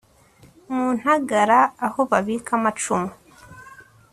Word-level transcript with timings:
mu 0.73 0.85
ntagara: 0.97 1.59
aho 1.85 1.99
babika 2.09 2.51
amacumu 2.59 3.09